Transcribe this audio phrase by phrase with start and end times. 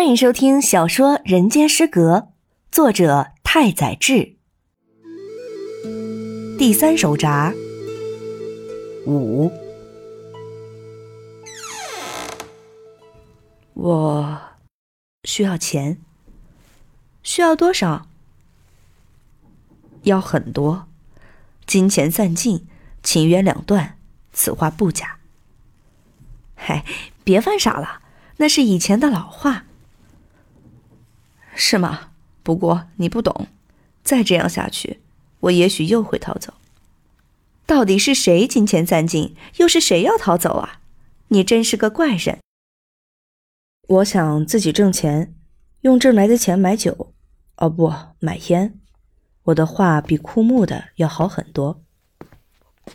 [0.00, 2.16] 欢迎收听小说《人间失格》，
[2.72, 4.36] 作者太宰治。
[6.58, 7.52] 第三手札
[9.06, 9.52] 五，
[13.74, 14.40] 我
[15.24, 16.00] 需要钱，
[17.22, 18.06] 需要多少？
[20.04, 20.88] 要很多，
[21.66, 22.66] 金钱散尽，
[23.02, 23.98] 情缘两断，
[24.32, 25.18] 此话不假。
[26.54, 26.86] 嗨，
[27.22, 28.00] 别犯傻了，
[28.38, 29.66] 那是以前的老话。
[31.62, 32.12] 是吗？
[32.42, 33.46] 不过你不懂，
[34.02, 35.00] 再这样下去，
[35.40, 36.54] 我也许又会逃走。
[37.66, 40.80] 到底是谁金钱散尽，又是谁要逃走啊？
[41.28, 42.38] 你真是个怪人。
[43.88, 45.34] 我想自己挣钱，
[45.82, 47.12] 用挣来的钱买酒，
[47.58, 48.80] 哦不，买烟。
[49.44, 51.82] 我的画比枯木的要好很多。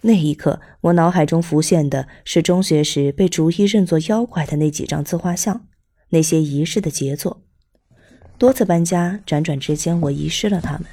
[0.00, 5.66] 那一刻，我脑海中浮现的是中学时被逐一认作妖怪的那几张自画像，
[6.08, 7.42] 那些遗失的杰作。
[8.36, 10.86] 多次搬家，辗转之间，我遗失了它们。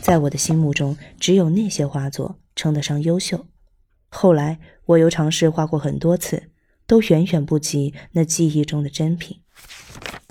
[0.00, 3.46] 在我的心目中，只有那些画作称得上优秀。
[4.08, 6.50] 后来，我又尝试画过很多次，
[6.86, 9.40] 都远远不及那记忆中的珍品。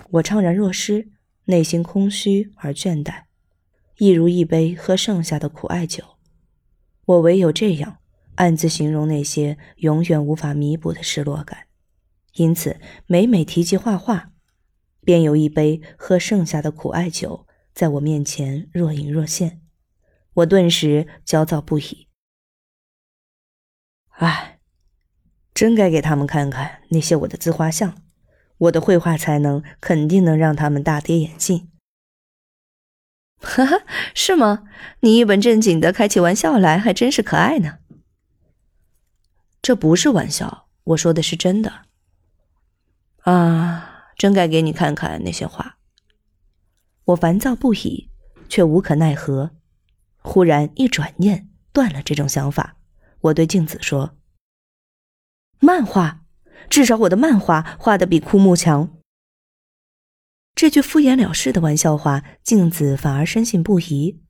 [0.09, 1.09] 我怅然若失，
[1.45, 3.25] 内心空虚而倦怠，
[4.00, 6.03] 一如一杯喝剩下的苦艾酒。
[7.06, 7.97] 我唯有这样
[8.36, 11.67] 暗自形容那些永远无法弥补的失落感。
[12.34, 14.31] 因此，每每提及画画，
[15.09, 19.59] 便有一杯喝剩下的苦艾酒在我面前若隐若现，
[20.35, 22.07] 我顿时焦躁不已。
[24.09, 24.59] 唉，
[25.51, 28.03] 真该给他们看看那些我的自画像，
[28.59, 31.71] 我的绘画才能肯定能让他们大跌眼镜。
[33.41, 33.79] 哈哈，
[34.13, 34.69] 是吗？
[34.99, 37.79] 你一本正经的开起玩笑来，还真是可爱呢。
[39.59, 41.85] 这不是玩笑，我说的是真的。
[43.21, 43.88] 啊，
[44.20, 45.78] 真该给你看看那些画。
[47.06, 48.09] 我烦躁不已，
[48.50, 49.52] 却无可奈何。
[50.18, 52.75] 忽然一转念，断了这种想法。
[53.22, 54.18] 我对镜子说
[55.59, 56.25] ：“漫画，
[56.69, 58.97] 至少我的漫画画的比枯木强。”
[60.53, 64.22] 这句敷衍了事的玩笑话，镜子反而深信不疑。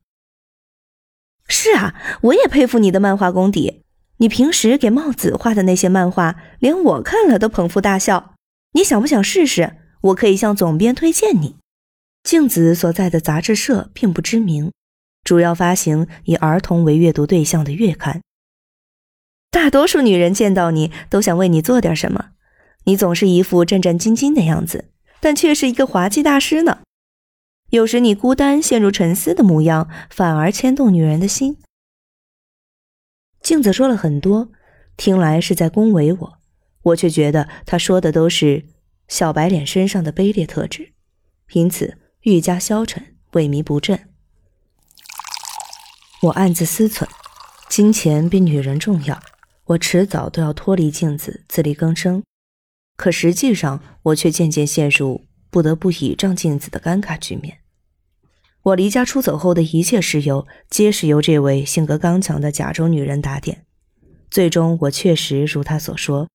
[1.48, 3.82] 是啊，我也佩服你的漫画功底。
[4.18, 8.36] 你平时给帽子画的那些漫画，连我看了都捧腹大笑。
[8.72, 9.76] 你想不想试试？
[10.00, 11.56] 我可以向总编推荐你。
[12.22, 14.72] 镜子所在的杂志社并不知名，
[15.24, 18.20] 主要发行以儿童为阅读对象的月刊。
[19.50, 22.30] 大多数女人见到你都想为你做点什么，
[22.84, 24.86] 你总是一副战战兢兢的样子。
[25.22, 26.78] 但却是一个滑稽大师呢。
[27.68, 31.58] 有时你孤单陷入沉思的模样，反而牵动女人的心。
[33.42, 34.50] 镜子说了很多，
[34.96, 36.39] 听来是在恭维我，
[36.82, 38.64] 我却觉得他说的都是
[39.08, 40.92] 小白脸身上的卑劣特质，
[41.52, 44.08] 因此愈加消沉、萎靡不振。
[46.22, 47.06] 我暗自思忖：
[47.68, 49.20] 金钱比女人重要，
[49.64, 52.22] 我迟早都要脱离镜子，自力更生。
[52.96, 57.58] 可实际上，我却渐渐陷入不得不倚仗镜子的尴尬局面。
[58.62, 63.64] 我离家出走后的一切事由，皆是由这位性格刚强的甲州女人打点。
[64.30, 66.28] 最终，我确实如她所说，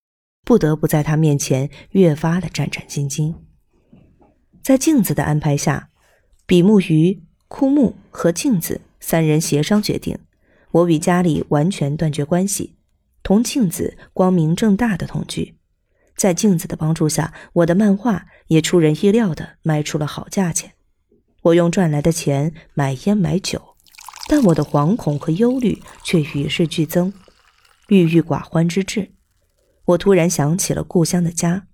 [0.45, 3.35] 不得不在他面前越发的战战兢兢。
[4.63, 5.89] 在镜子的安排下，
[6.45, 10.17] 比目鱼、枯木和镜子三人协商决定，
[10.71, 12.75] 我与家里完全断绝关系，
[13.21, 15.57] 同镜子光明正大的同居。
[16.15, 20.71] 在镜子的帮助下，我的漫画也出人意料的卖出了好价钱。
[21.41, 23.75] 我用赚来的钱买烟买酒，
[24.27, 27.13] 但我的惶恐和忧虑却与日俱增，
[27.89, 29.11] 郁郁寡欢之至。
[29.85, 31.67] 我突然想起了故乡的家，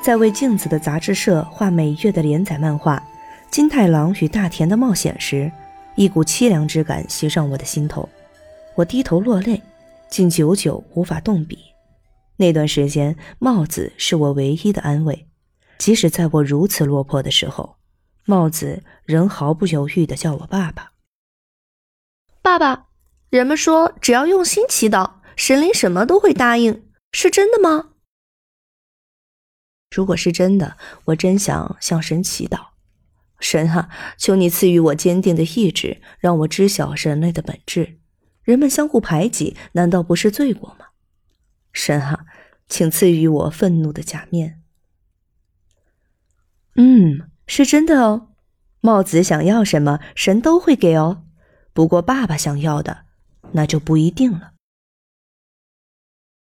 [0.00, 2.98] 在为镜子的杂志社画每月的连载漫画
[3.50, 5.50] 《金太郎与大田的冒险》时，
[5.96, 8.08] 一股凄凉之感袭上我的心头，
[8.76, 9.60] 我低头落泪。
[10.08, 11.58] 竟久久无法动笔。
[12.36, 15.26] 那段时间，帽子是我唯一的安慰。
[15.78, 17.76] 即使在我如此落魄的时候，
[18.26, 20.92] 帽子仍毫不犹豫地叫我爸爸。
[22.42, 22.88] 爸爸，
[23.32, 27.92] 人们说只要用心祈祷，神灵什么都会答应，是真的吗？
[29.90, 30.76] 如果是真的，
[31.06, 32.72] 我真想向神祈祷。
[33.40, 33.88] 神啊，
[34.18, 37.98] 求你赐予我坚定的意志，让我知晓人类的本质。
[38.42, 40.88] 人们相互排挤，难道不是罪过吗？
[41.72, 42.26] 神啊，
[42.68, 44.60] 请赐予我愤怒的假面。
[46.76, 48.28] 嗯，是真的哦。
[48.82, 51.24] 帽子想要什么，神都会给哦。
[51.72, 53.06] 不过爸爸想要的，
[53.50, 54.52] 那就不一定了。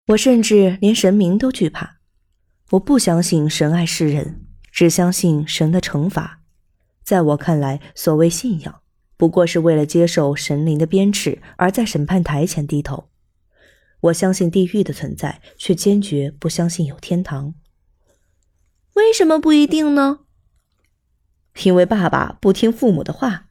[0.08, 2.00] 我甚至连神明都惧怕。
[2.70, 6.42] 我不相信神爱世人，只相信神的惩罚。
[7.02, 8.82] 在我看来，所谓信仰，
[9.16, 13.08] 不过是为了接受神灵的鞭笞而在审判台前低头。
[14.02, 17.54] 我相信地狱的存在，却坚决不相信有天堂。
[18.94, 20.20] 为什么不一定呢？
[21.64, 23.48] 因为爸爸不听父母的话。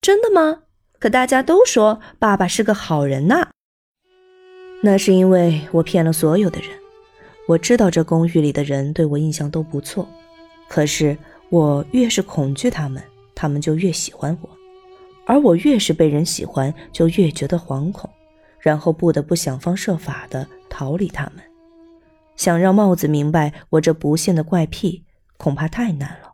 [0.00, 0.63] 真的吗？
[1.04, 3.50] 可大家都说爸爸是个好人呐。
[4.82, 6.70] 那是因为我骗了所有的人。
[7.46, 10.08] 我知道这公寓里的人对我印象都不错，
[10.66, 11.14] 可是
[11.50, 13.02] 我越是恐惧他们，
[13.34, 14.48] 他们就越喜欢我，
[15.26, 18.08] 而我越是被人喜欢，就越觉得惶恐。
[18.58, 21.44] 然后不得不想方设法的逃离他们，
[22.34, 25.04] 想让帽子明白我这不幸的怪癖，
[25.36, 26.33] 恐怕太难了。